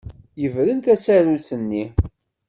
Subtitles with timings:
[0.41, 1.85] Yebren tasarut-nni.